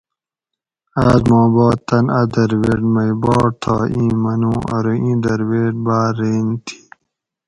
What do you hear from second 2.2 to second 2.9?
درویٹ